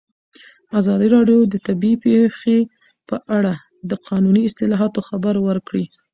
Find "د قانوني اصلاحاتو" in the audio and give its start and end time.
3.89-4.99